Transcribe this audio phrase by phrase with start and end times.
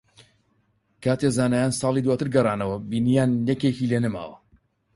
[1.03, 4.37] کاتێک زانایان ساڵی داواتر گەڕانەوە، بینییان یەکێکی لێ نەماوە